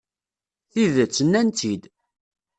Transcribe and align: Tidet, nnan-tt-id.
Tidet, 0.71 1.15
nnan-tt-id. 1.25 1.83